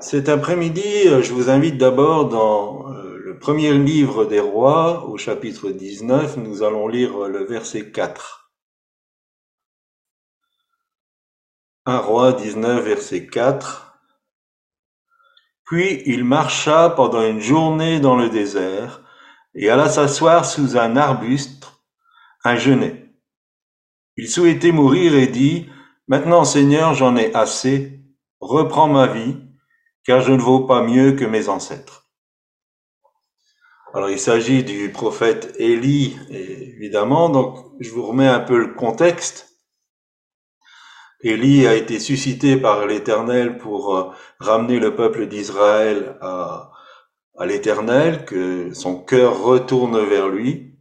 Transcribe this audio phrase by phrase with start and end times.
[0.00, 5.18] Cet après-midi, euh, je vous invite d'abord dans euh, le premier livre des rois, au
[5.18, 8.52] chapitre 19, nous allons lire le verset 4.
[11.86, 13.98] Un roi 19, verset 4.
[15.64, 19.02] Puis il marcha pendant une journée dans le désert
[19.56, 21.72] et alla s'asseoir sous un arbuste,
[22.44, 23.12] un genêt.
[24.16, 25.68] Il souhaitait mourir et dit,
[26.06, 28.00] Maintenant Seigneur, j'en ai assez,
[28.38, 29.47] reprends ma vie
[30.08, 32.08] car je ne vaux pas mieux que mes ancêtres.
[33.92, 39.50] Alors il s'agit du prophète Élie, évidemment, donc je vous remets un peu le contexte.
[41.20, 44.04] Élie a été suscité par l'Éternel pour euh,
[44.40, 46.72] ramener le peuple d'Israël à,
[47.38, 50.78] à l'Éternel, que son cœur retourne vers lui.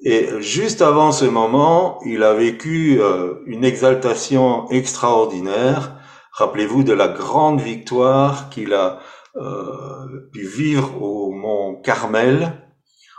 [0.00, 5.96] Et juste avant ce moment, il a vécu euh, une exaltation extraordinaire
[6.36, 9.00] Rappelez-vous de la grande victoire qu'il a
[9.36, 12.52] euh, pu vivre au mont Carmel,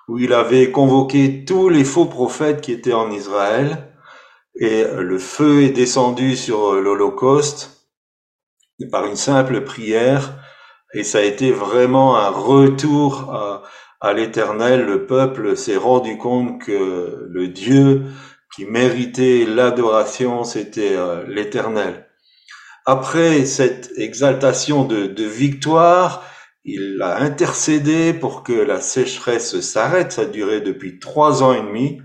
[0.07, 3.91] où il avait convoqué tous les faux prophètes qui étaient en Israël,
[4.59, 7.89] et le feu est descendu sur l'Holocauste
[8.91, 10.35] par une simple prière,
[10.93, 13.63] et ça a été vraiment un retour à,
[13.99, 14.85] à l'Éternel.
[14.85, 18.03] Le peuple s'est rendu compte que le Dieu
[18.55, 22.06] qui méritait l'adoration, c'était euh, l'Éternel.
[22.89, 26.23] Après cette exaltation de, victoire,
[26.63, 30.13] il a intercédé pour que la sécheresse s'arrête.
[30.13, 32.01] Ça duré depuis trois ans et demi.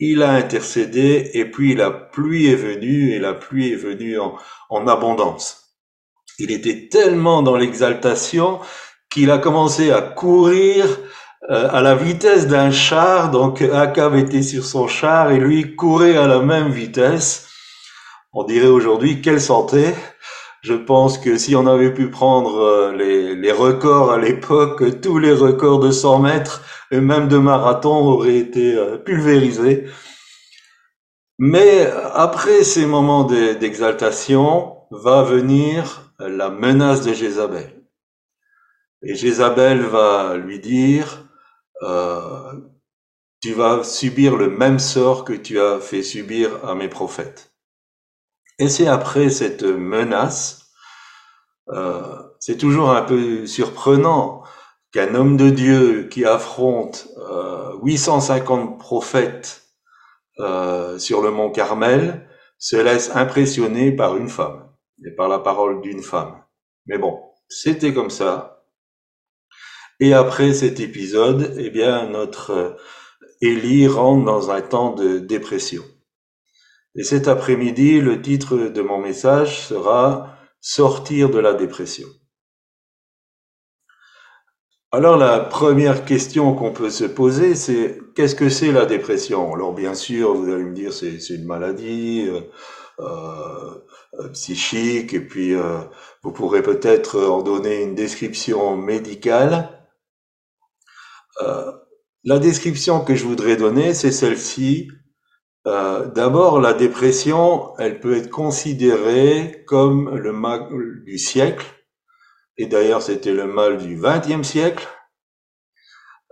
[0.00, 4.36] Il a intercédé et puis la pluie est venue et la pluie est venue en,
[4.68, 5.74] en abondance.
[6.38, 8.60] Il était tellement dans l'exaltation
[9.08, 10.84] qu'il a commencé à courir
[11.50, 13.30] euh, à la vitesse d'un char.
[13.30, 17.47] Donc Akab était sur son char et lui courait à la même vitesse.
[18.32, 19.94] On dirait aujourd'hui quelle santé.
[20.62, 25.32] Je pense que si on avait pu prendre euh, les, records à l'époque, tous les
[25.32, 29.86] records de 100 mètres et même de marathon auraient été euh, pulvérisés.
[31.38, 37.70] Mais après ces moments d'exaltation, va venir la menace de Jézabel.
[39.02, 41.28] Et Jézabel va lui dire,
[41.82, 42.52] euh,
[43.40, 47.52] tu vas subir le même sort que tu as fait subir à mes prophètes.
[48.58, 50.70] Et c'est après cette menace,
[51.68, 52.02] euh,
[52.40, 54.42] c'est toujours un peu surprenant
[54.92, 59.62] qu'un homme de Dieu qui affronte euh, 850 prophètes
[60.40, 64.68] euh, sur le mont Carmel se laisse impressionner par une femme
[65.04, 66.42] et par la parole d'une femme.
[66.86, 68.64] Mais bon, c'était comme ça.
[70.00, 72.76] Et après cet épisode, eh bien, notre
[73.40, 75.84] Élie rentre dans un temps de dépression.
[76.98, 82.08] Et cet après-midi, le titre de mon message sera Sortir de la dépression.
[84.90, 89.54] Alors la première question qu'on peut se poser, c'est qu'est-ce que c'est la dépression?
[89.54, 92.40] Alors bien sûr, vous allez me dire c'est une maladie euh,
[94.18, 95.78] euh, psychique, et puis euh,
[96.24, 99.86] vous pourrez peut-être en donner une description médicale.
[102.24, 104.88] la description que je voudrais donner, c'est celle-ci.
[105.68, 110.66] Euh, d'abord, la dépression, elle peut être considérée comme le mal
[111.04, 111.66] du siècle,
[112.56, 114.88] et d'ailleurs c'était le mal du XXe siècle.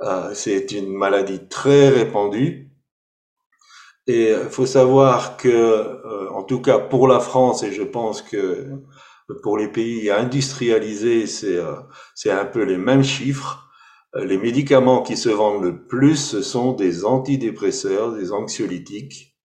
[0.00, 2.70] Euh, c'est une maladie très répandue.
[4.06, 8.22] Et il faut savoir que, euh, en tout cas pour la France, et je pense
[8.22, 8.70] que
[9.42, 13.66] pour les pays industrialisés, c'est un peu les mêmes chiffres.
[14.25, 19.37] Les médicaments qui se vendent le plus, ce sont des antidépresseurs, des anxiolytiques,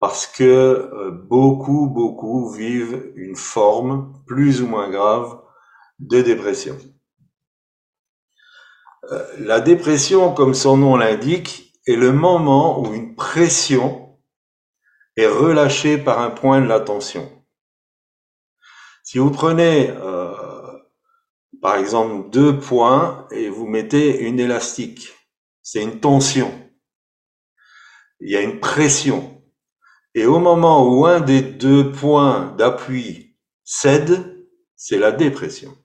[0.00, 5.38] parce que euh, beaucoup, beaucoup vivent une forme plus ou moins grave
[5.98, 6.76] de dépression.
[9.12, 14.18] Euh, la dépression, comme son nom l'indique, est le moment où une pression
[15.16, 17.30] est relâchée par un point de l'attention.
[19.02, 20.34] Si vous prenez euh,
[21.60, 25.12] par exemple deux points et vous mettez une élastique.
[25.62, 26.52] C'est une tension.
[28.20, 29.42] Il y a une pression.
[30.14, 34.46] Et au moment où un des deux points d'appui cède,
[34.76, 35.76] c'est la dépression.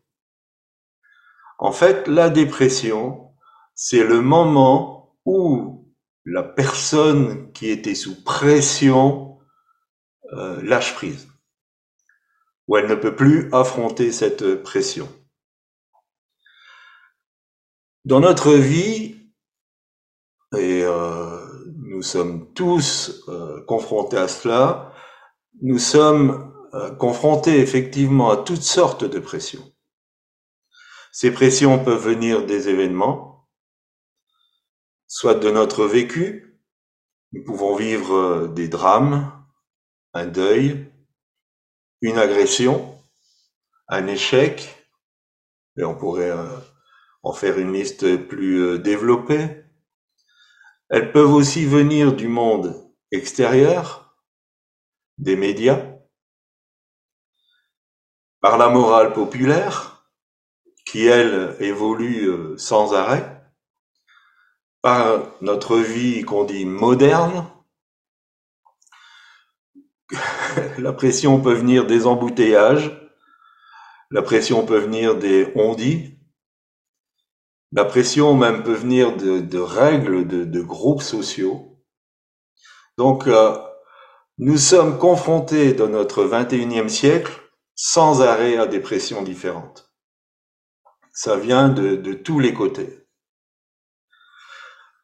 [1.60, 3.32] En fait, la dépression,
[3.76, 5.94] c'est le moment où
[6.26, 9.40] la personne qui était sous pression
[10.34, 11.28] euh, lâche prise,
[12.68, 15.08] où elle ne peut plus affronter cette pression.
[18.06, 19.16] Dans notre vie,
[20.56, 21.44] et euh,
[21.78, 24.94] nous sommes tous euh, confrontés à cela,
[25.64, 29.74] nous sommes euh, confrontés effectivement à toutes sortes de pressions.
[31.12, 33.50] Ces pressions peuvent venir des événements,
[35.08, 36.62] soit de notre vécu.
[37.32, 39.34] Nous pouvons vivre des drames,
[40.14, 40.94] un deuil,
[42.02, 43.02] une agression,
[43.88, 44.86] un échec,
[45.76, 46.32] et on pourrait
[47.26, 49.64] en faire une liste plus euh, développée.
[50.90, 54.16] Elles peuvent aussi venir du monde extérieur,
[55.18, 55.84] des médias,
[58.42, 60.08] par la morale populaire,
[60.86, 63.42] qui elle évolue euh, sans arrêt,
[64.84, 67.48] par notre vie qu'on dit moderne.
[70.78, 72.92] la pression peut venir des embouteillages,
[74.12, 76.15] la pression peut venir des on-dit,
[77.72, 81.82] la pression même peut venir de, règles de, groupes sociaux.
[82.98, 83.58] Donc, euh,
[84.38, 87.34] nous sommes confrontés dans notre 21e siècle
[87.76, 89.94] sans arrêt à des pressions différentes.
[91.12, 93.08] Ça vient de, tous les côtés.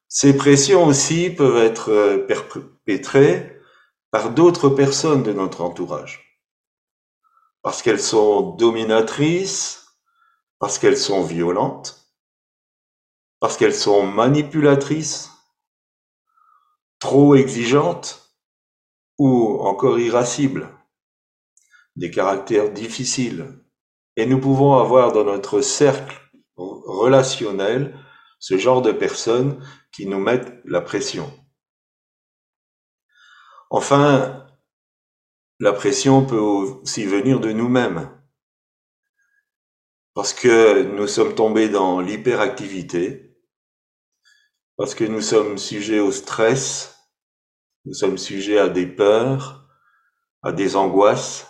[0.08, 3.58] Ces pressions aussi peuvent être euh, perpétrées
[4.12, 6.42] par d'autres personnes de notre entourage.
[7.62, 9.96] Parce qu'elles sont dominatrices,
[10.60, 12.01] parce qu'elles sont violentes,
[13.42, 15.32] parce qu'elles sont manipulatrices,
[17.00, 18.38] trop exigeantes
[19.18, 20.70] ou encore irascibles,
[21.96, 23.60] des caractères difficiles.
[24.16, 26.16] Et nous pouvons avoir dans notre cercle
[26.56, 27.98] relationnel
[28.40, 31.32] ce genre de personnes qui nous mettent la pression.
[33.72, 34.46] Enfin,
[35.60, 38.12] la pression peut aussi venir de nous-mêmes.
[40.14, 43.31] Parce que nous sommes tombés dans l'hyperactivité,
[44.82, 47.08] parce que nous sommes sujets au stress,
[47.86, 49.70] nous sommes sujets à des peurs,
[50.42, 51.46] à des angoisses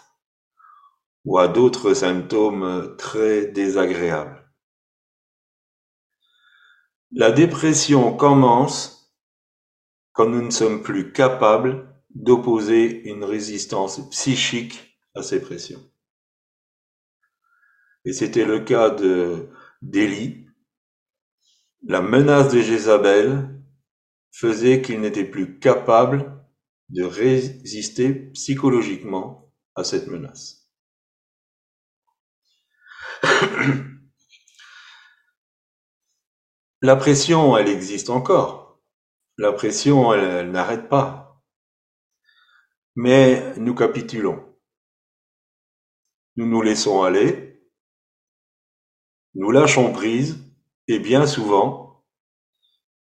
[1.24, 4.52] ou à d'autres symptômes très désagréables.
[7.14, 9.16] La dépression commence
[10.12, 15.90] quand nous ne sommes plus capables d'opposer une résistance psychique à ces pressions.
[18.04, 19.48] Et c'était le cas de
[21.84, 23.60] la menace de Jézabel
[24.32, 26.40] faisait qu'il n'était plus capable
[26.90, 30.70] de résister psychologiquement à cette menace.
[36.84, 38.82] La pression, elle existe encore.
[39.38, 41.44] La pression, elle, n'arrête pas.
[42.96, 44.58] Mais nous capitulons.
[46.38, 47.62] Nous nous laissons aller.
[49.36, 50.51] Nous lâchons prise
[50.92, 52.04] et bien souvent,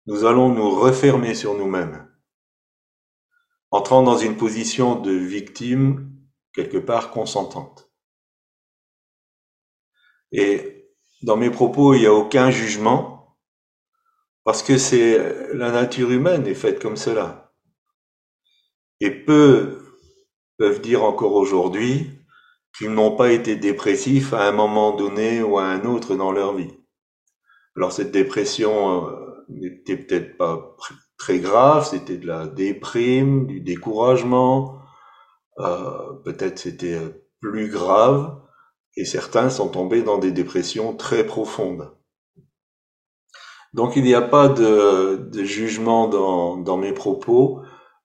[0.08, 2.06] nous allons nous refermer sur nous-mêmes,
[3.72, 6.14] entrant dans une position de victime
[6.54, 7.90] quelque part consentante.
[10.34, 10.92] Et
[11.22, 13.38] dans mes propos, il n'y a aucun jugement,
[14.44, 17.54] parce que c'est la nature humaine est faite comme cela.
[19.00, 19.96] Et peu
[20.58, 22.10] peuvent dire encore aujourd'hui
[22.78, 26.54] qu'ils n'ont pas été dépressifs à un moment donné ou à un autre dans leur
[26.54, 26.77] vie.
[27.78, 30.76] Alors cette dépression euh, n'était peut-être pas
[31.20, 34.80] très grave, c'était de la déprime, du découragement,
[35.60, 38.42] euh, peut-être c'était euh, plus grave,
[38.96, 41.96] et certains sont tombés dans des dépressions très profondes.
[43.74, 47.62] Donc il n'y a pas de, jugement dans, mes propos,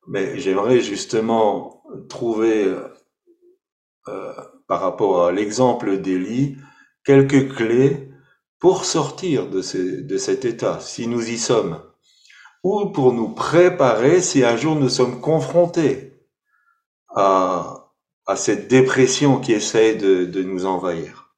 [0.06, 2.76] mais j'aimerais justement trouver,
[4.66, 6.58] par rapport à l'exemple d'Élie,
[7.04, 8.11] quelques clés
[8.62, 11.82] pour sortir de, cet état, si nous y sommes,
[12.62, 16.16] ou pour nous préparer si un jour nous sommes confrontés
[17.08, 17.90] à,
[18.36, 21.34] cette dépression qui essaie de, nous envahir.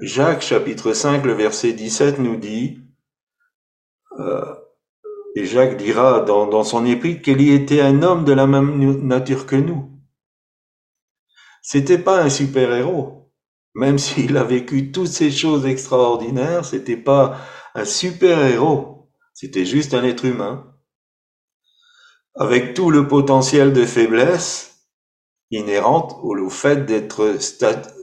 [0.00, 2.80] Jacques chapitre 5, le verset 17 nous dit,
[4.18, 4.54] euh,
[5.36, 9.06] et Jacques dira dans, dans son épître qu'il y était un homme de la même
[9.06, 9.92] nature que nous.
[11.62, 13.21] C'était pas un super-héros,
[13.74, 17.38] même s'il a vécu toutes ces choses extraordinaires, c'était pas
[17.74, 20.72] un super-héros, c'était juste un être humain,
[22.34, 24.88] avec tout le potentiel de faiblesse
[25.50, 27.36] inhérente au fait d'être,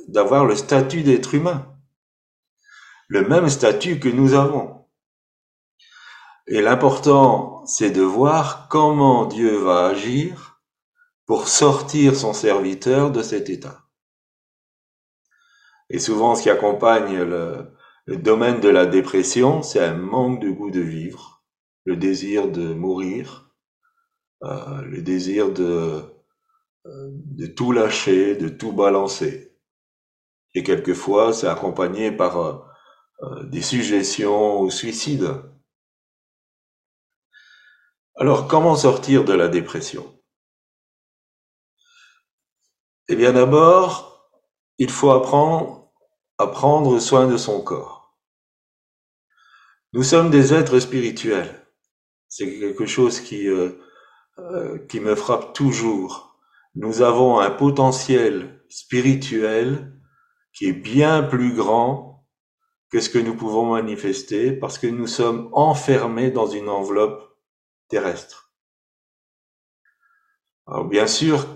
[0.07, 1.65] d'avoir le statut d'être humain.
[3.07, 4.85] Le même statut que nous avons.
[6.47, 10.61] Et l'important, c'est de voir comment Dieu va agir
[11.25, 13.88] pour sortir son serviteur de cet état.
[15.89, 17.67] Et souvent, ce qui accompagne le,
[18.17, 21.43] domaine de la dépression, c'est un manque de goût de vivre,
[21.85, 23.51] le désir de mourir,
[24.43, 26.01] euh, le désir de,
[26.85, 29.55] euh, de tout lâcher, de tout balancer.
[30.55, 32.53] Et quelquefois, c'est accompagné par euh,
[33.23, 35.29] euh, des suggestions au suicide.
[38.15, 40.19] Alors, comment sortir de la dépression?
[43.07, 44.18] Eh bien, d'abord,
[44.79, 45.91] il faut apprendre
[46.37, 48.17] à prendre soin de son corps.
[49.91, 51.67] Nous sommes des êtres spirituels.
[52.29, 53.77] C'est quelque chose qui, euh,
[54.87, 56.39] qui me frappe toujours.
[56.75, 59.99] Nous avons un potentiel spirituel
[60.53, 62.25] qui est bien plus grand
[62.89, 67.37] que ce que nous pouvons manifester parce que nous sommes enfermés dans une enveloppe
[67.89, 68.53] terrestre.
[70.67, 71.47] Alors bien sûr,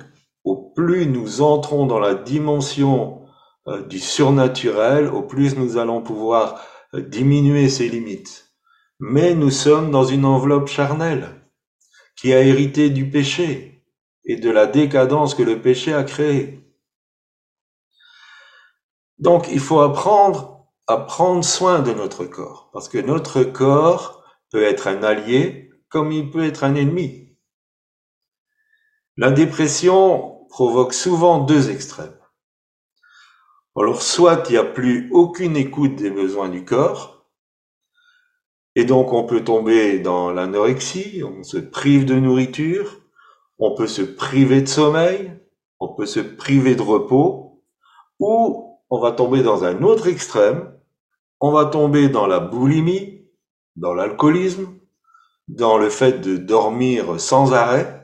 [0.44, 3.26] au plus nous entrons dans la dimension
[3.68, 6.62] euh, du surnaturel, au plus nous allons pouvoir
[6.94, 8.52] euh, diminuer ces limites.
[9.00, 11.42] Mais nous sommes dans une enveloppe charnelle
[12.16, 13.84] qui a hérité du péché
[14.26, 16.60] et de la décadence que le péché a créée.
[19.18, 24.64] Donc, il faut apprendre à prendre soin de notre corps, parce que notre corps peut
[24.64, 27.23] être un allié comme il peut être un ennemi.
[29.16, 32.18] La dépression provoque souvent deux extrêmes.
[33.76, 37.28] Alors, soit il n'y a plus aucune écoute des besoins du corps,
[38.76, 43.02] et donc on peut tomber dans l'anorexie, on se prive de nourriture,
[43.60, 45.32] on peut se priver de sommeil,
[45.80, 47.64] on peut se priver de repos,
[48.20, 50.74] ou on va tomber dans un autre extrême,
[51.40, 53.28] on va tomber dans la boulimie,
[53.76, 54.74] dans l'alcoolisme,
[55.48, 58.03] dans le fait de dormir sans arrêt.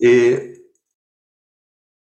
[0.00, 0.54] Et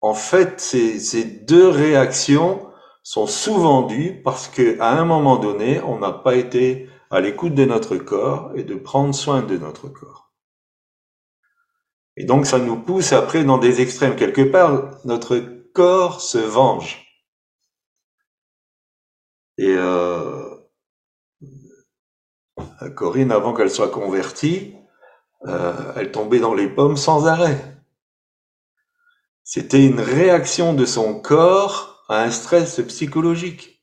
[0.01, 2.71] en fait, ces, deux réactions
[3.03, 7.65] sont souvent dues parce qu'à un moment donné, on n'a pas été à l'écoute de
[7.65, 10.33] notre corps et de prendre soin de notre corps.
[12.17, 14.15] Et donc, ça nous pousse après dans des extrêmes.
[14.15, 15.39] Quelque part, notre
[15.73, 17.05] corps se venge.
[19.59, 20.55] Et euh,
[22.95, 24.77] Corinne, avant qu'elle soit convertie,
[25.47, 27.59] euh, elle tombait dans les pommes sans arrêt.
[29.43, 33.83] C'était une réaction de son corps à un stress psychologique.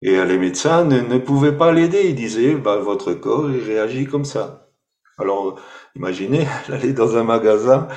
[0.00, 2.08] Et les médecins ne, pouvaient pas l'aider.
[2.08, 4.70] Ils disaient, bah, votre corps, il réagit comme ça.
[5.18, 5.60] Alors,
[5.96, 7.88] imaginez, elle allait dans un magasin,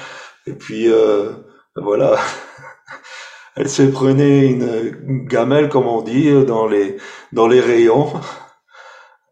[0.47, 1.31] et puis, euh,
[1.75, 2.17] voilà,
[3.55, 8.11] elle se prenait une gamelle, comme on dit, dans les rayons,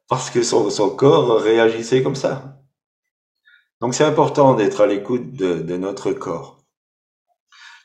[0.09, 2.59] parce que son, corps réagissait comme ça.
[3.79, 6.65] Donc c'est important d'être à l'écoute de, de notre corps.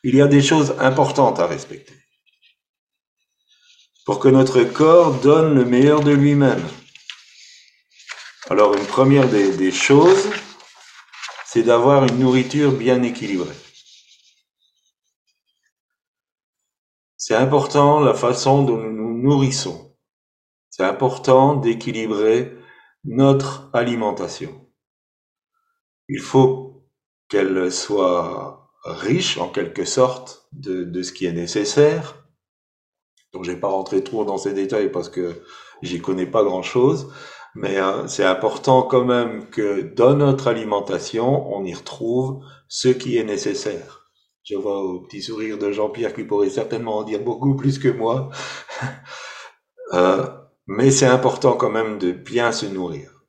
[0.02, 1.94] Il y a des choses importantes à respecter
[4.04, 6.62] pour que notre corps donne le meilleur de lui-même.
[8.50, 10.28] Alors une première des, des choses,
[11.46, 13.56] c'est d'avoir une nourriture bien équilibrée.
[17.16, 19.83] C'est important la façon dont nous nous nourrissons.
[20.76, 22.52] C'est important d'équilibrer
[23.04, 24.50] notre alimentation.
[26.08, 26.88] Il faut
[27.28, 32.26] qu'elle soit riche en quelque sorte de, ce qui est nécessaire.
[33.32, 35.44] Donc je vais pas rentrer trop dans ces détails parce que
[35.82, 37.08] j'y connais pas grand chose,
[37.54, 43.16] mais euh, c'est important quand même que dans notre alimentation, on y retrouve ce qui
[43.16, 44.10] est nécessaire.
[44.42, 47.88] Je vois au petit sourire de Jean-Pierre qui pourrait certainement en dire beaucoup plus que
[47.88, 48.30] moi.
[49.92, 50.26] euh,
[50.66, 53.24] mais c'est important quand même de bien se nourrir.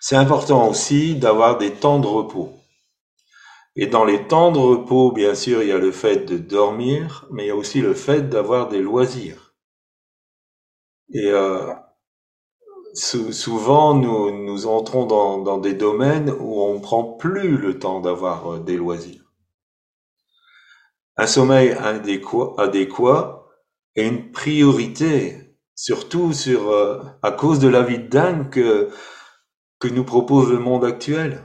[0.00, 2.52] C'est important aussi d'avoir des temps de repos.
[3.76, 7.26] Et dans les temps de repos, bien sûr, il y a le fait de dormir,
[7.30, 9.54] mais il y a aussi le fait d'avoir des loisirs.
[11.12, 11.72] Et euh,
[12.94, 18.58] souvent, nous, nous entrons dans, des domaines où on prend plus le temps d'avoir euh,
[18.58, 19.30] des loisirs
[21.20, 23.46] un sommeil adéquat,
[23.96, 25.36] et une priorité,
[25.80, 28.90] surtout sur, euh, à cause de la vie dingue que,
[29.78, 31.42] que nous propose le monde actuel.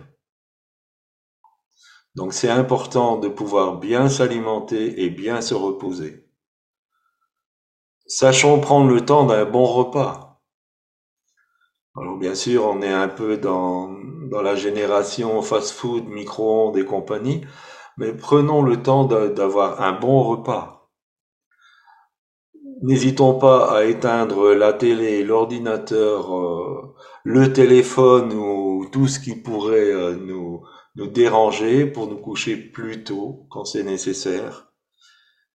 [2.16, 6.28] Donc c'est important de pouvoir bien s'alimenter et bien se reposer.
[8.08, 10.42] Sachons prendre le temps d'un bon repas.
[11.96, 13.88] Alors bien sûr, on est un peu dans,
[14.30, 17.46] dans la génération fast-food, micro-ondes et compagnie,
[17.96, 20.85] mais prenons le temps d'avoir un bon repas.
[22.86, 29.92] N'hésitons pas à éteindre la télé, l'ordinateur, euh, le téléphone ou tout ce qui pourrait
[29.92, 30.62] euh, nous,
[30.96, 34.72] déranger pour nous coucher plus tôt quand c'est nécessaire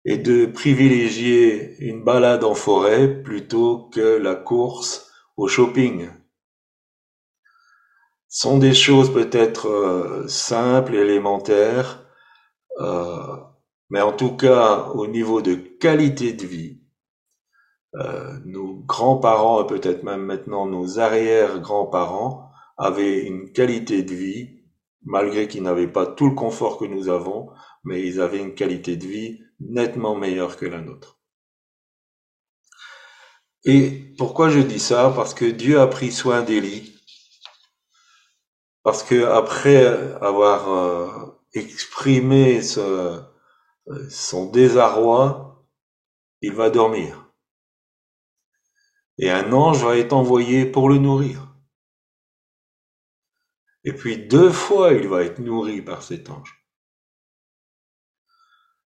[0.05, 6.09] et de privilégier une balade en forêt plutôt que la course au shopping.
[8.27, 12.05] Ce sont des choses peut-être euh, simples, élémentaires,
[12.81, 13.37] euh,
[13.89, 16.80] mais en tout cas au niveau de qualité de vie,
[18.45, 24.63] nos grands-parents et peut-être même maintenant nos arrière-grands-parents avaient une qualité de vie,
[25.05, 27.51] malgré qu'ils n'avaient pas tout le confort que nous avons,
[27.85, 31.19] mais ils avaient une qualité de vie nettement meilleure que la nôtre.
[33.65, 35.13] Et pourquoi je dis ça?
[35.15, 36.95] Parce que Dieu a pris soin d'Élie.
[38.83, 39.85] Parce que après
[40.23, 41.09] avoir euh,
[41.53, 43.21] exprimé ce,
[44.09, 45.67] son désarroi,
[46.41, 47.30] il va dormir.
[49.21, 51.55] Et un ange va être envoyé pour le nourrir.
[53.85, 56.67] Et puis deux fois, il va être nourri par cet ange.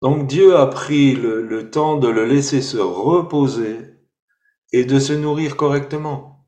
[0.02, 3.80] Donc Dieu a pris le, temps de le laisser se reposer
[4.72, 6.48] et de se nourrir correctement.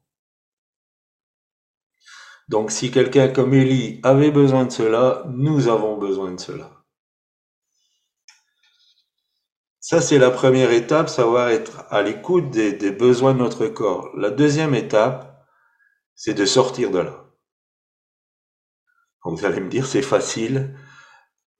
[2.49, 6.76] Donc si quelqu'un comme Élie avait besoin de cela, nous avons besoin de cela.
[9.89, 14.09] Ça, c'est la première étape, savoir être à l'écoute des, besoins de notre corps.
[14.17, 15.47] La deuxième étape,
[16.13, 17.23] c'est de sortir de là.
[19.23, 20.77] vous allez me dire, c'est facile,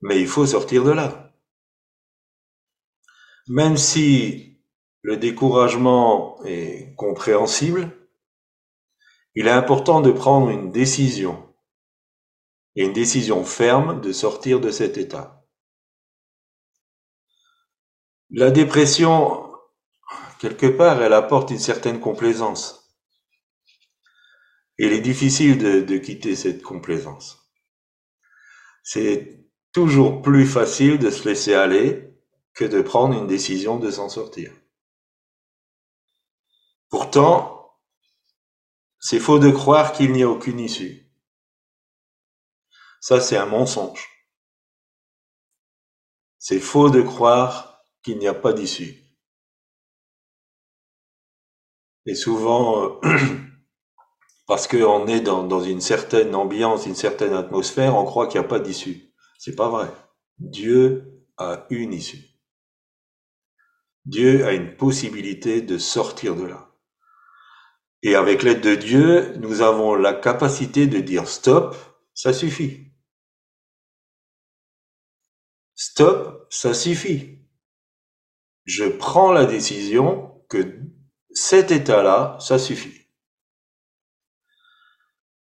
[0.01, 1.31] mais il faut sortir de là.
[3.47, 4.59] Même si
[5.03, 7.89] le découragement est compréhensible,
[9.35, 11.47] il est important de prendre une décision,
[12.75, 15.36] et une décision ferme de sortir de cet état.
[18.31, 19.53] La dépression,
[20.39, 22.93] quelque part, elle apporte une certaine complaisance.
[24.77, 27.49] il est difficile de, quitter cette complaisance.
[28.83, 32.13] C'est toujours plus facile de se laisser aller
[32.53, 34.51] que de prendre une décision de s'en sortir.
[36.89, 37.79] Pourtant,
[38.99, 41.09] c'est faux de croire qu'il n'y a aucune issue.
[42.99, 44.05] Ça, c'est un mensonge.
[46.39, 49.07] C'est faux de croire qu'il n'y a pas d'issue.
[52.07, 53.17] Et souvent, euh,
[54.47, 58.49] parce qu'on est dans, une certaine ambiance, une certaine atmosphère, on croit qu'il n'y a
[58.49, 59.13] pas d'issue.
[59.37, 59.91] C'est pas vrai.
[60.39, 62.23] Dieu a une issue.
[64.05, 66.71] Dieu a une possibilité de sortir de là.
[68.03, 71.75] Et avec l'aide de Dieu, nous avons la capacité de dire stop,
[72.13, 72.93] ça suffit.
[75.75, 77.36] Stop, ça suffit
[78.67, 80.79] je prends la décision que
[81.31, 83.07] cet état-là, ça suffit.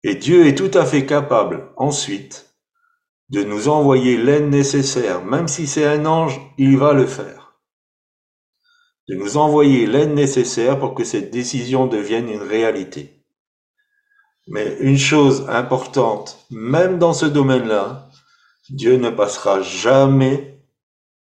[0.05, 2.55] Et Dieu est tout à fait capable ensuite
[3.31, 7.59] de nous envoyer l'aide nécessaire, même si c'est un ange, il va le faire.
[9.09, 13.25] De nous envoyer l'aide nécessaire pour que cette décision devienne une réalité.
[14.47, 18.09] Mais une chose importante, même dans ce domaine-là,
[18.71, 20.63] Dieu ne passera jamais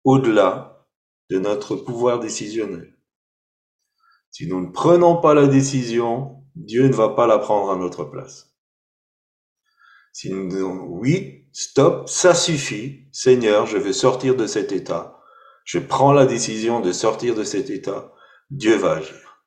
[0.03, 0.74] au-delà
[1.29, 2.95] de notre pouvoir décisionnel.
[4.31, 8.03] Si nous ne prenons pas la décision, Dieu ne va pas la prendre à notre
[8.03, 8.53] place.
[10.11, 15.19] Si nous disons oui, stop, ça suffit, Seigneur, je veux sortir de cet état,
[15.65, 18.13] je prends la décision de sortir de cet état,
[18.49, 19.43] Dieu va agir.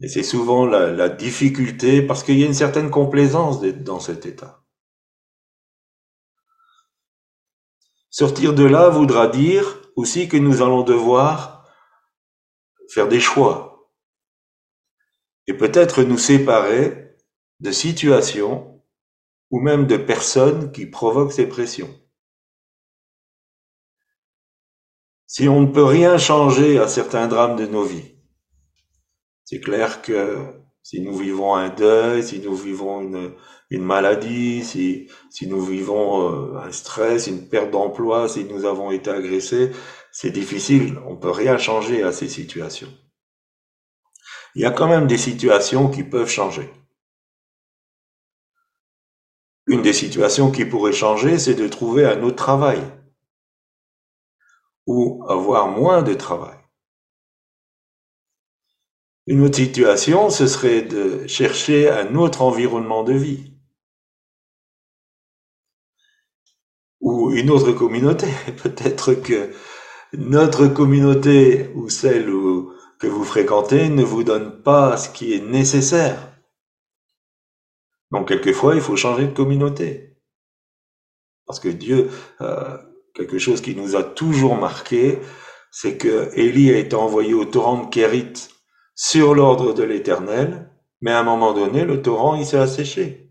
[0.00, 4.00] Et c'est souvent la, la, difficulté parce qu'il y a une certaine complaisance d'être dans
[4.00, 4.61] cet état.
[8.14, 11.66] Sortir de là voudra dire aussi que nous allons devoir
[12.90, 13.90] faire des choix
[15.46, 17.16] et peut-être nous séparer
[17.60, 18.84] de situations
[19.50, 21.98] ou même de personnes qui provoquent ces pressions.
[25.26, 28.14] Si on ne peut rien changer à certains drames de nos vies,
[29.46, 33.32] c'est clair que si nous vivons un deuil, si nous vivons une,
[33.70, 38.90] une maladie, si, si nous vivons euh, un stress, une perte d'emploi, si nous avons
[38.90, 39.72] été agressés,
[40.10, 42.92] c'est difficile, on peut rien changer à ces situations.
[44.54, 46.70] Il y a quand même des situations qui peuvent changer.
[49.66, 52.82] Une des situations qui pourrait changer, c'est de trouver un autre travail
[54.86, 56.61] ou avoir moins de travail.
[59.26, 63.52] Une autre situation, ce serait de chercher un autre environnement de vie.
[67.02, 68.28] ou une autre communauté.
[68.62, 69.50] Peut-être que
[70.14, 72.26] notre communauté ou celle
[72.98, 76.32] que vous fréquentez ne vous donne pas ce qui est nécessaire.
[78.10, 80.16] Donc quelquefois, il faut changer de communauté.
[81.46, 82.08] Parce que Dieu,
[82.40, 82.78] euh,
[83.14, 85.18] quelque chose qui nous a toujours marqué,
[85.70, 88.51] c'est que Élie a été envoyé au torrent de Kérit
[88.94, 93.30] sur l'ordre de l'Éternel, mais à un moment donné, le torrent, il s'est asséché.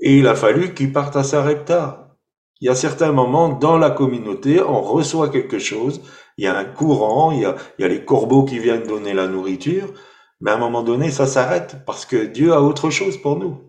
[0.00, 2.16] Et il a fallu qu'il parte à Sarepta.
[2.60, 6.00] Il y a certains moments dans la communauté, on reçoit quelque chose,
[6.36, 9.92] il y a un courant, il y a, les corbeaux qui viennent donner la nourriture,
[10.40, 13.60] mais à un moment donné, ça s'arrête parce que Dieu a autre chose pour nous.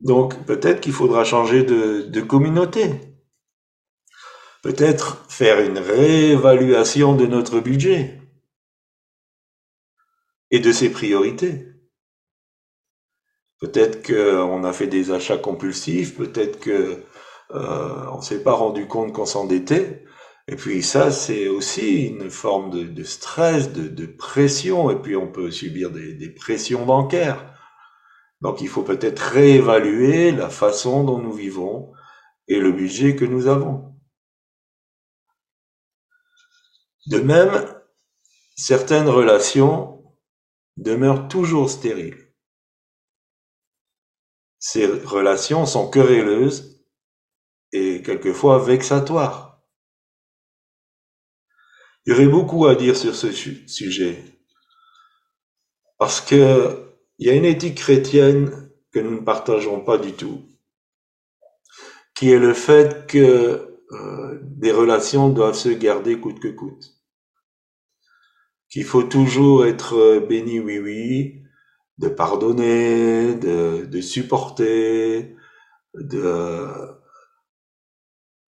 [0.00, 3.09] Donc peut-être qu'il faudra changer de communauté.
[4.62, 8.20] Peut-être faire une réévaluation de notre budget
[10.50, 11.66] et de ses priorités.
[13.60, 17.02] Peut-être qu'on a fait des achats compulsifs, peut-être que
[17.52, 20.04] euh, on s'est pas rendu compte qu'on s'endettait.
[20.48, 25.50] Et puis ça, c'est aussi une forme de, stress, de, pression, et puis on peut
[25.50, 27.50] subir des pressions bancaires.
[28.40, 31.92] Donc il faut peut-être réévaluer la façon dont nous vivons
[32.48, 33.89] et le budget que nous avons.
[37.06, 37.74] De même,
[38.56, 40.04] certaines relations
[40.76, 42.34] demeurent toujours stériles.
[44.58, 46.84] Ces relations sont querelleuses
[47.72, 49.62] et quelquefois vexatoires.
[52.04, 54.22] Il y aurait beaucoup à dire sur ce sujet.
[55.98, 56.86] Parce que
[57.18, 60.42] il y a une éthique chrétienne que nous ne partageons pas du tout,
[62.14, 63.69] qui est le fait que
[64.42, 66.96] des relations doivent se garder coûte que coûte.
[68.70, 71.42] Qu'il faut toujours être béni oui oui,
[71.98, 75.36] de pardonner, de, de supporter,
[75.94, 76.66] de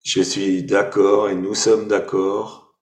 [0.05, 2.76] je suis d'accord et nous sommes d'accord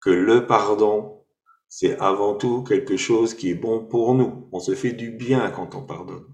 [0.00, 1.24] que le pardon,
[1.68, 4.48] c'est avant tout quelque chose qui est bon pour nous.
[4.52, 6.26] On se fait du bien quand on pardonne.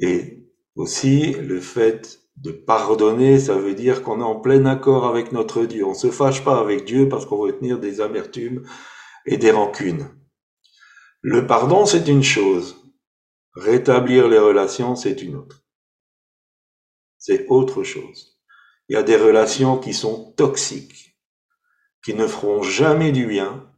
[0.00, 5.32] Et aussi, le fait de pardonner, ça veut dire qu'on est en plein accord avec
[5.32, 5.84] notre Dieu.
[5.84, 8.64] On se fâche pas avec Dieu parce qu'on veut tenir des amertumes
[9.26, 10.08] et des rancunes.
[11.20, 12.76] Le pardon, c'est une chose.
[13.54, 15.64] Rétablir les relations, c'est une autre.
[17.18, 18.38] C'est autre chose.
[18.88, 21.18] Il y a des relations qui sont toxiques,
[22.04, 23.68] qui ne feront jamais du bien,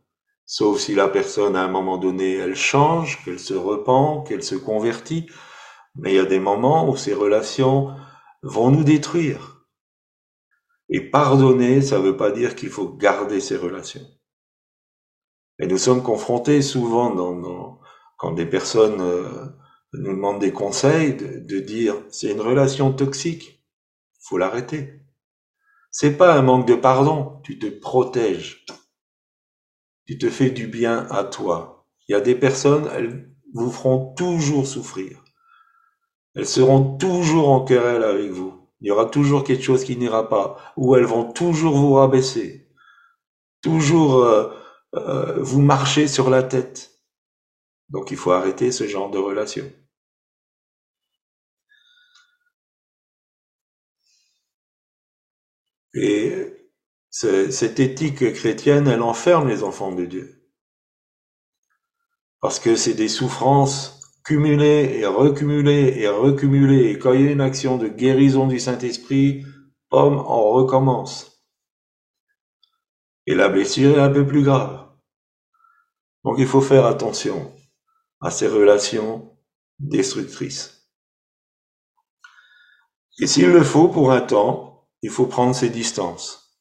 [0.44, 4.55] sauf si la personne, à un moment donné, elle change, qu'elle se repent, qu'elle se
[4.55, 5.31] convertit.
[5.96, 7.96] Mais il y a des moments où ces relations
[8.42, 9.66] vont nous détruire?
[10.88, 14.07] Et pardonner, ça ne veut pas dire qu'il faut garder ces relations.
[15.61, 17.81] Et nous sommes confrontés souvent dans,
[18.16, 19.46] quand des personnes euh,
[19.92, 23.62] nous demandent des conseils de, dire c'est une relation toxique,
[24.20, 25.03] faut l'arrêter.
[25.90, 28.64] C'est pas un manque de pardon, tu te protèges.
[30.07, 31.87] Tu te fais du bien à toi.
[32.09, 35.22] Il y a des personnes, elles vous feront toujours souffrir.
[36.34, 38.68] Elles seront toujours en querelle avec vous.
[38.80, 42.68] Il y aura toujours quelque chose qui n'ira pas, ou elles vont toujours vous rabaisser,
[43.62, 44.50] toujours euh,
[44.94, 47.00] euh, vous marchez sur la tête.
[47.90, 49.70] Donc il faut arrêter ce genre de relation.
[55.94, 56.46] Et
[57.10, 60.48] cette éthique chrétienne, elle enferme les enfants de Dieu.
[62.40, 66.90] Parce que c'est des souffrances cumulées et recumulées et recumulées.
[66.90, 69.44] Et quand il y a une action de guérison du Saint-Esprit,
[69.90, 71.44] homme, on recommence.
[73.26, 74.88] Et la blessure est un peu plus grave.
[76.24, 77.52] Donc il faut faire attention
[78.20, 79.37] à ces relations
[79.78, 80.88] destructrices.
[83.18, 86.59] Et s'il le faut pour un temps, il faut prendre ses distances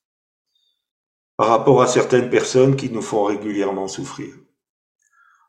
[1.38, 4.36] par rapport à certaines personnes qui nous font régulièrement souffrir.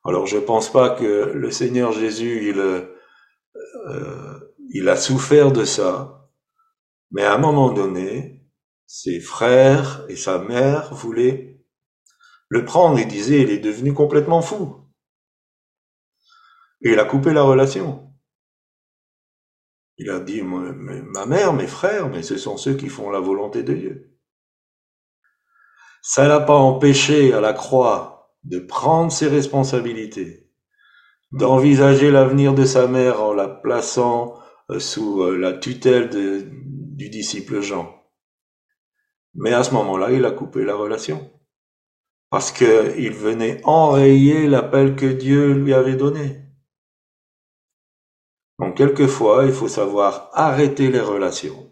[0.05, 5.65] Alors je ne pense pas que le Seigneur Jésus, il, euh, il a souffert de
[5.65, 6.29] ça,
[7.11, 8.47] mais à un moment donné,
[8.87, 11.61] ses frères et sa mère voulaient
[12.49, 12.99] le prendre.
[12.99, 14.89] Il disait, il est devenu complètement fou.
[16.83, 18.13] Et il a coupé la relation.
[19.99, 23.63] Il a dit, ma mère, mes frères, mais ce sont ceux qui font la volonté
[23.63, 24.19] de Dieu.
[26.03, 30.51] Ça l'a pas empêché à la croix de prendre ses responsabilités,
[31.33, 34.39] d'envisager l'avenir de sa mère en la plaçant
[34.71, 37.95] euh, sous euh, la tutelle du disciple Jean.
[39.35, 41.31] Mais à ce moment-là, il a coupé la relation
[42.31, 46.43] parce qu'il venait enrayer l'appel que Dieu lui avait donné.
[48.61, 51.71] Donc quelquefois, il faut savoir arrêter les relations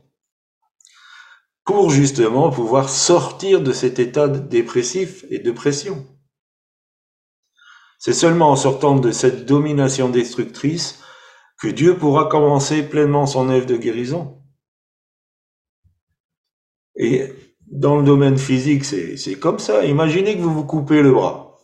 [1.65, 6.07] pour justement pouvoir sortir de cet état dépressif et de pression.
[7.99, 11.03] C'est seulement en sortant de cette domination destructrice
[11.61, 14.41] que Dieu pourra commencer pleinement son œuvre de guérison.
[16.97, 17.33] Et
[17.67, 19.85] dans le domaine physique, c'est comme ça.
[19.85, 21.59] Imaginez que vous vous coupez le bras.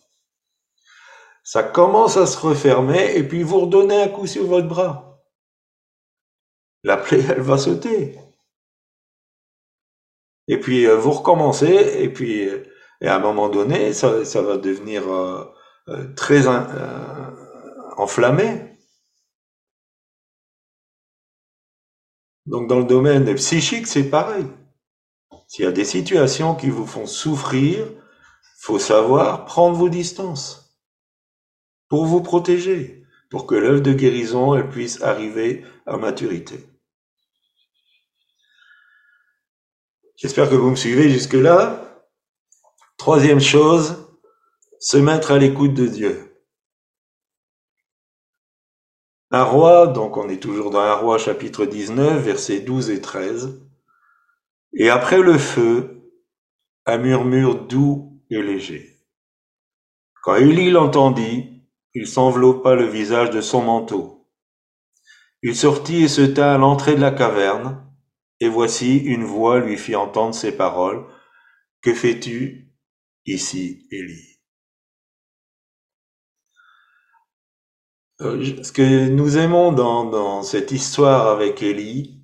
[1.44, 5.22] Ça commence à se refermer et puis vous redonnez un coup sur votre bras.
[6.82, 8.18] la plaie, elle va sauter.
[10.48, 12.48] Et puis euh, vous recommencez, et puis
[13.00, 15.44] et à un moment donné, ça, va devenir euh, euh,
[16.16, 16.46] très
[17.96, 18.78] enflammé.
[22.46, 24.46] Donc dans le domaine psychique, c'est pareil.
[25.48, 27.86] S'il y a des situations qui vous font souffrir,
[28.58, 30.78] faut savoir prendre vos distances
[31.88, 36.66] pour vous protéger, pour que l'œuvre de guérison puisse arriver à maturité.
[40.16, 41.80] J'espère que vous me suivez jusque-là.
[42.96, 44.03] Troisième chose,
[44.84, 46.44] se mettre à l'écoute de Dieu.
[49.30, 53.66] Un roi, donc on est toujours dans un roi chapitre 19, versets 12 et 13.
[54.74, 56.12] Et après le feu,
[56.84, 59.00] un murmure doux et léger.
[60.22, 61.62] Quand Élie l'entendit,
[61.94, 64.28] il s'enveloppa le visage de son manteau.
[65.42, 67.82] Il sortit et se tint à l'entrée de la caverne,
[68.38, 71.06] et voici une voix lui fit entendre ces paroles.
[71.80, 72.70] Que fais-tu
[73.24, 74.33] ici, Élie?
[78.20, 82.22] Euh, ce que nous aimons dans, cette histoire avec Élie,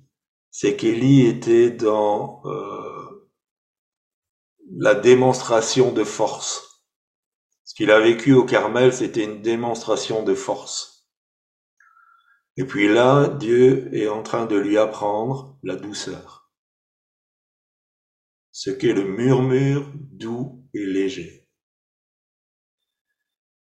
[0.49, 3.29] c'est qu'Élie était dans euh,
[4.77, 6.85] la démonstration de force.
[7.65, 11.09] Ce qu'il a vécu au Carmel, c'était une démonstration de force.
[12.55, 16.51] Et puis là, Dieu est en train de lui apprendre la douceur.
[18.53, 21.40] Ce qu'est le murmure doux et léger.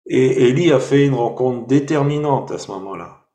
[0.09, 3.29] Et Élie a fait une rencontre déterminante à ce moment-là.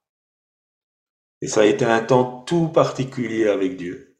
[1.42, 4.16] Et ça a été un temps tout particulier avec Dieu.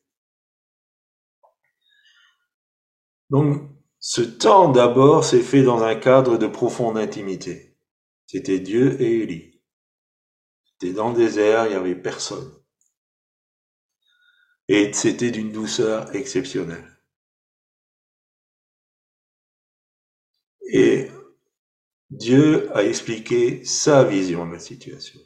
[3.31, 3.63] Donc,
[4.01, 7.79] ce temps d'abord s'est fait dans un cadre de profonde intimité.
[8.27, 9.63] C'était Dieu et Élie.
[10.65, 12.53] C'était dans le désert, il n'y avait personne.
[14.69, 16.89] Et c'était d'une douceur exceptionnelle.
[20.73, 21.12] Et
[22.13, 25.19] Dieu a expliqué sa vision de la situation.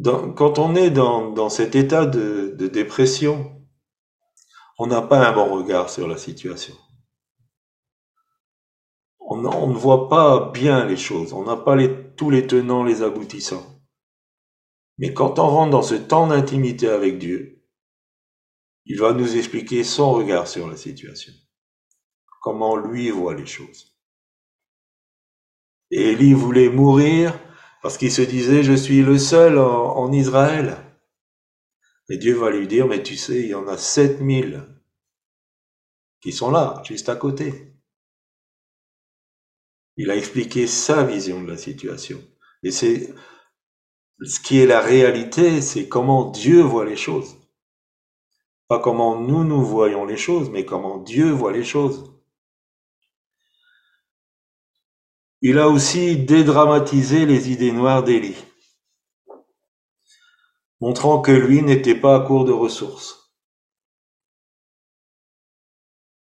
[0.00, 3.66] quand on est dans, cet état de, dépression,
[4.78, 6.74] on n'a pas un bon regard sur la situation.
[9.18, 11.76] On, ne voit pas bien les choses, on n'a pas
[12.16, 13.82] tous les tenants, les aboutissants.
[14.98, 17.64] Mais quand on rentre dans ce temps d'intimité avec Dieu,
[18.84, 21.32] il va nous expliquer son regard sur la situation
[22.40, 23.98] comment lui voit les choses.
[25.90, 27.38] Et Élie voulait mourir
[27.82, 30.76] parce qu'il se disait, je suis le seul en, Israël.
[32.10, 34.64] Et Dieu va lui dire, mais tu sais, il y en a 7000
[36.20, 37.72] qui sont là, juste à côté.
[39.96, 42.20] Il a expliqué sa vision de la situation.
[42.62, 43.14] Et c'est
[44.22, 47.36] ce qui est la réalité, c'est comment Dieu voit les choses.
[48.66, 52.17] Pas comment nous, nous voyons les choses, mais comment Dieu voit les choses.
[55.40, 58.44] Il a aussi dédramatisé les idées noires d'Élie,
[60.80, 63.32] montrant que lui n'était pas à court de ressources.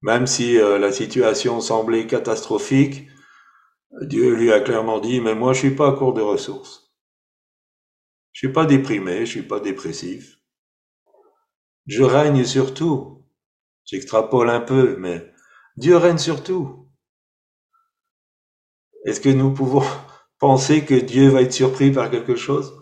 [0.00, 3.06] Même si euh, la situation semblait catastrophique,
[4.00, 6.94] Dieu lui a clairement dit, mais moi je suis pas à court de ressources.
[8.32, 10.38] Je suis pas déprimé, je suis pas dépressif.
[11.86, 13.26] Je règne sur tout.
[13.84, 15.30] J'extrapole un peu, mais
[15.76, 16.81] Dieu règne sur tout.
[19.04, 19.84] Est-ce que nous pouvons
[20.38, 22.78] penser que Dieu va être surpris par quelque chose?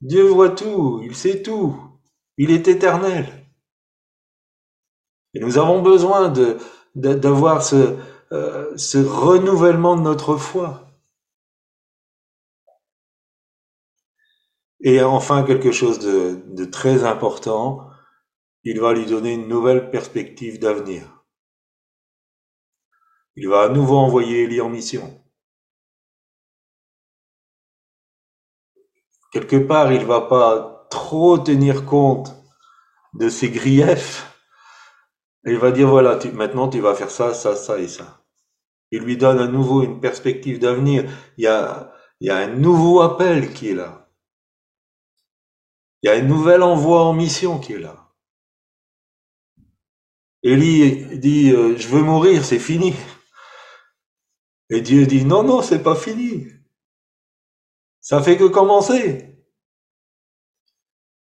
[0.00, 1.76] Dieu voit tout, il sait tout,
[2.36, 3.26] il est éternel.
[5.34, 6.32] Et nous avons besoin
[6.94, 7.96] d'avoir ce,
[8.32, 10.88] euh, ce renouvellement de notre foi.
[14.80, 17.90] Et enfin, quelque chose de très important,
[18.62, 21.17] il va lui donner une nouvelle perspective d'avenir.
[23.40, 25.22] Il va à nouveau envoyer Élie en mission.
[29.30, 32.34] Quelque part, il va pas trop tenir compte
[33.14, 34.26] de ses griefs.
[35.44, 38.24] il va dire, voilà, maintenant tu vas faire ça, ça, ça et ça.
[38.90, 41.08] Il lui donne à nouveau une perspective d'avenir.
[41.36, 44.10] Il y a, il y a un nouveau appel qui est là.
[46.02, 48.12] Il y a un nouvel envoi en mission qui est là.
[50.42, 52.94] Élie dit, euh, je veux mourir, c'est fini.
[54.70, 56.46] Et Dieu dit, non, non, c'est pas fini.
[58.00, 59.34] Ça fait que commencer.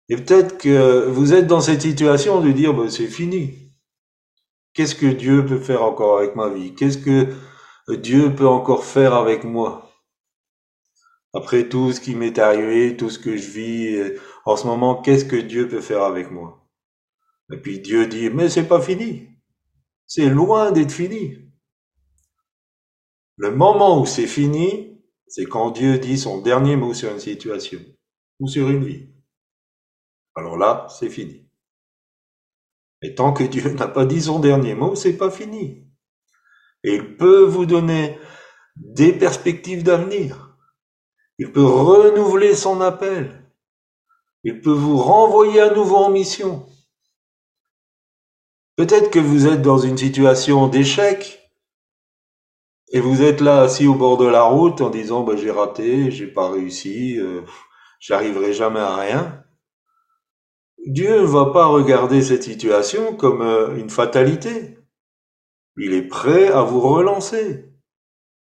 [0.09, 3.73] Et peut-être que vous êtes dans cette situation de dire, ben, c'est fini.
[4.73, 6.73] Qu'est-ce que Dieu peut faire encore avec ma vie?
[6.75, 7.33] Qu'est-ce que
[7.95, 9.91] Dieu peut encore faire avec moi?
[11.33, 15.25] Après tout ce qui m'est arrivé, tout ce que je vis en ce moment, qu'est-ce
[15.25, 16.67] que Dieu peut faire avec moi?
[17.51, 19.29] Et puis Dieu dit, mais c'est pas fini.
[20.05, 21.46] C'est loin d'être fini.
[23.37, 27.79] Le moment où c'est fini, c'est quand Dieu dit son dernier mot sur une situation
[28.39, 29.09] ou sur une vie.
[30.35, 31.47] Alors là, c'est fini.
[33.03, 35.87] Et tant que Dieu n'a pas dit son dernier mot, c'est pas fini.
[36.83, 38.17] Et il peut vous donner
[38.75, 40.57] des perspectives d'avenir.
[41.37, 43.51] Il peut renouveler son appel.
[44.43, 46.65] Il peut vous renvoyer à nouveau en mission.
[48.75, 51.46] Peut-être que vous êtes dans une situation d'échec
[52.89, 56.09] et vous êtes là assis au bord de la route en disant bah, j'ai raté,
[56.11, 57.41] j'ai pas réussi, euh,
[57.99, 59.43] j'arriverai jamais à rien.
[60.85, 64.79] Dieu ne va pas regarder cette situation comme euh, une fatalité.
[65.75, 67.69] Il est prêt à vous relancer,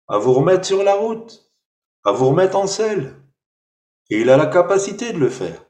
[0.07, 1.51] à vous remettre sur la route,
[2.05, 3.17] à vous remettre en selle.
[4.11, 5.65] Et il a la capacité de le faire.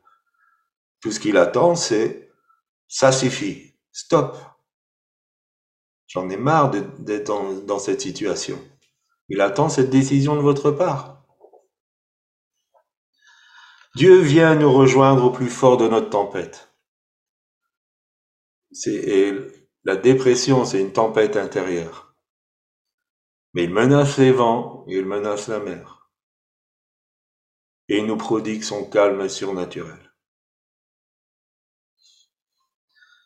[1.01, 2.31] Tout ce qu'il attend, c'est
[2.89, 4.37] ça suffit, stop.
[6.07, 8.59] J'en ai marre d'être dans, cette situation.
[9.29, 11.25] Il attend cette décision de votre part.
[13.97, 16.73] Dieu vient nous rejoindre au plus fort de notre tempête.
[19.85, 22.15] La dépression, c'est une tempête intérieure.
[23.55, 26.11] Mais il menace les vents et il menace la mer.
[27.89, 30.13] Et il nous prodigue son calme surnaturel.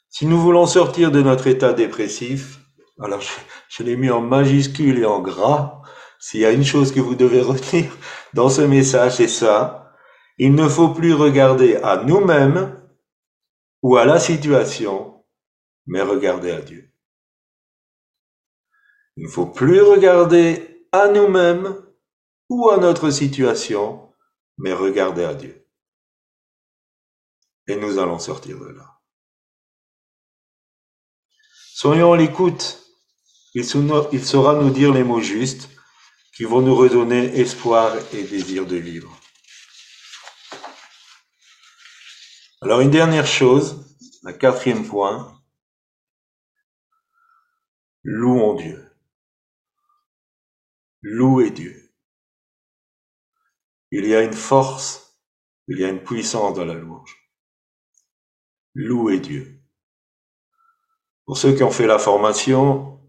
[0.08, 2.59] Si nous voulons sortir de notre état dépressif,
[3.00, 3.20] alors
[3.68, 5.82] je, l'ai mis en majuscule et en gras,
[6.18, 7.90] s'il y a une chose que vous devez retenir
[8.34, 9.94] dans ce message, c'est ça.
[10.38, 12.76] Il ne faut plus regarder à nous-mêmes
[13.82, 15.24] ou à la situation,
[15.86, 16.92] mais regardez à Dieu.
[19.16, 21.76] Il ne faut plus regarder à nous-mêmes
[22.48, 24.12] ou à notre situation,
[24.58, 25.66] mais regarder à Dieu.
[27.66, 29.00] Et nous allons sortir de là.
[31.74, 32.89] Soyons à l'écoute.
[33.54, 35.68] Il saura nous dire les mots justes
[36.36, 39.14] qui vont nous redonner espoir et désir de vivre.
[42.62, 43.84] Alors une dernière chose,
[44.24, 45.40] un quatrième point,
[48.02, 48.90] Louons Dieu.
[51.02, 51.92] Louez Dieu.
[53.90, 55.20] Il y a une force,
[55.68, 57.14] il y a une puissance dans la louange.
[58.74, 59.60] Louez Dieu.
[61.26, 62.99] Pour ceux qui ont fait la formation,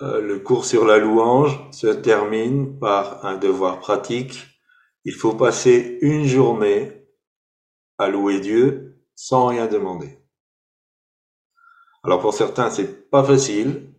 [0.00, 4.46] le cours sur la louange se termine par un devoir pratique.
[5.04, 7.06] Il faut passer une journée
[7.98, 10.18] à louer Dieu sans rien demander.
[12.02, 13.94] Alors pour certains, c'est pas facile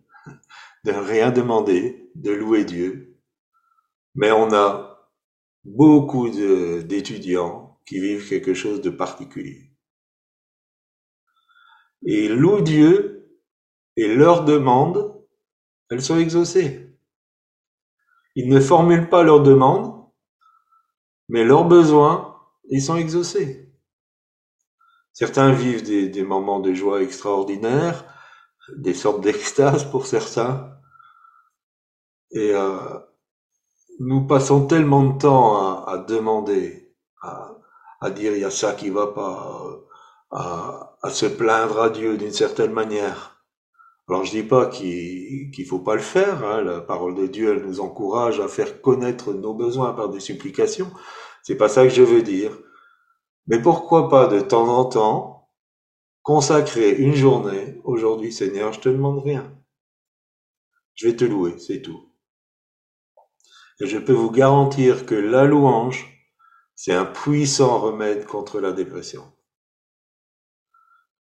[0.84, 3.18] de rien demander, de louer Dieu,
[4.14, 5.10] mais on a
[5.64, 9.72] beaucoup d'étudiants qui vivent quelque chose de particulier.
[12.06, 13.40] Et louent Dieu
[13.96, 15.17] et leurs demandes,
[15.90, 16.96] elles sont exaucées.
[18.34, 20.04] Ils ne formulent pas leurs demandes,
[21.28, 22.36] mais leurs besoins,
[22.70, 23.68] ils sont exaucés.
[25.12, 28.04] Certains vivent des, moments de joie extraordinaires,
[28.76, 30.78] des sortes d'extase pour certains.
[32.30, 32.78] Et euh,
[33.98, 39.08] nous passons tellement de temps à, demander, à, dire il y a ça qui va
[39.08, 39.80] pas,
[40.30, 43.37] à, se plaindre à Dieu d'une certaine manière.
[44.08, 46.44] Alors je dis pas qu'il faut pas le faire.
[46.44, 50.20] Hein, la parole de Dieu, elle nous encourage à faire connaître nos besoins par des
[50.20, 50.90] supplications.
[51.42, 52.56] C'est pas ça que je veux dire.
[53.46, 55.50] Mais pourquoi pas de temps en temps
[56.22, 59.50] consacrer une journée, aujourd'hui Seigneur, je te demande rien.
[60.94, 62.12] Je vais te louer, c'est tout.
[63.80, 66.06] Et je peux vous garantir que la louange,
[66.74, 69.32] c'est un puissant remède contre la dépression.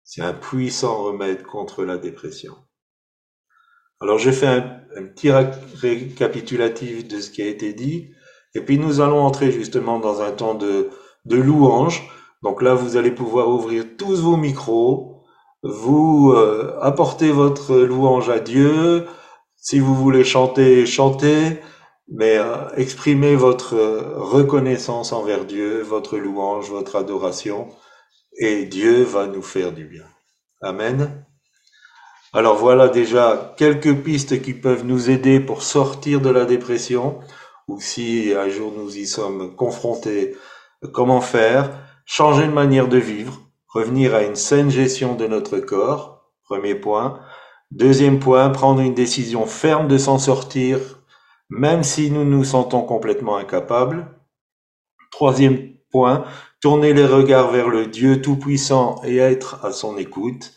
[0.03, 2.57] C'est un puissant remède contre la dépression.
[4.01, 4.61] Alors j'ai fait un,
[5.13, 8.11] petit récapitulatif de ce qui a été dit,
[8.55, 10.89] et puis nous allons entrer justement dans un temps de,
[11.25, 12.09] louange.
[12.41, 15.23] Donc là, vous allez pouvoir ouvrir tous vos micros,
[15.63, 19.05] vous euh, apporter votre louange à Dieu.
[19.57, 21.59] Si vous voulez chanter, chantez,
[22.07, 23.75] mais euh, exprimez votre
[24.15, 27.67] reconnaissance envers Dieu, votre louange, votre adoration,
[28.39, 30.05] et Dieu va nous faire du bien.
[30.61, 31.25] Amen.
[32.31, 37.19] Alors voilà déjà quelques pistes qui peuvent nous aider pour sortir de la dépression,
[37.67, 40.35] ou si un jour nous y sommes confrontés
[40.93, 41.71] Comment faire?
[42.05, 47.19] Changer de manière de vivre, revenir à une saine gestion de notre corps, premier point.
[47.71, 50.79] Deuxième point, prendre une décision ferme de s'en sortir,
[51.49, 54.07] même si nous nous sentons complètement incapables.
[55.11, 56.23] Troisième point,
[56.61, 60.53] tourner les regards vers le Dieu Tout-Puissant et être à son écoute.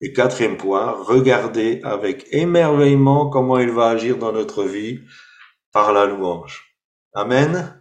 [0.00, 5.00] Et quatrième point, regarder avec émerveillement comment il va agir dans notre vie
[5.72, 6.74] par la louange.
[7.14, 7.79] Amen.